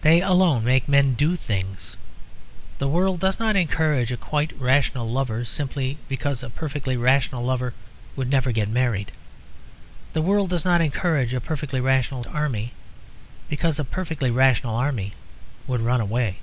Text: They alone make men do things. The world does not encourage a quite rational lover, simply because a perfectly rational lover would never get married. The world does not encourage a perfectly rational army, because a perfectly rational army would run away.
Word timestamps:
They 0.00 0.20
alone 0.20 0.64
make 0.64 0.88
men 0.88 1.14
do 1.14 1.36
things. 1.36 1.96
The 2.78 2.88
world 2.88 3.20
does 3.20 3.38
not 3.38 3.54
encourage 3.54 4.10
a 4.10 4.16
quite 4.16 4.52
rational 4.60 5.08
lover, 5.08 5.44
simply 5.44 5.98
because 6.08 6.42
a 6.42 6.50
perfectly 6.50 6.96
rational 6.96 7.44
lover 7.44 7.72
would 8.16 8.28
never 8.28 8.50
get 8.50 8.68
married. 8.68 9.12
The 10.14 10.22
world 10.22 10.50
does 10.50 10.64
not 10.64 10.80
encourage 10.80 11.32
a 11.32 11.40
perfectly 11.40 11.78
rational 11.80 12.26
army, 12.30 12.72
because 13.48 13.78
a 13.78 13.84
perfectly 13.84 14.32
rational 14.32 14.74
army 14.74 15.12
would 15.68 15.80
run 15.82 16.00
away. 16.00 16.40